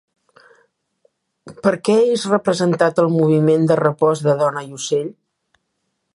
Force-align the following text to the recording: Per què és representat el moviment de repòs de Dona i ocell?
Per 1.67 1.73
què 1.89 1.97
és 2.15 2.25
representat 2.31 3.03
el 3.05 3.13
moviment 3.19 3.69
de 3.73 3.81
repòs 3.85 4.27
de 4.31 4.39
Dona 4.43 4.69
i 4.71 4.75
ocell? 4.81 5.15